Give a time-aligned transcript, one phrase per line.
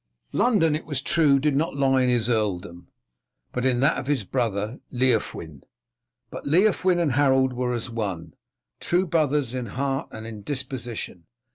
[0.33, 2.87] London, it was true, did not lie in his earldom,
[3.51, 5.61] but in that of his brother Leofwyn,
[6.31, 8.33] but Leofwyn and Harold were as one
[8.79, 11.27] true brothers in heart and in disposition.